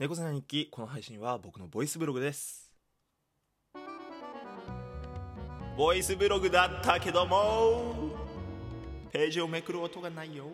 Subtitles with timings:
[0.00, 0.68] 猫背な日記。
[0.70, 2.72] この配信は僕のボイスブログです。
[5.76, 7.94] ボイスブログだったけども。
[9.12, 10.46] ページをめくる音がないよ。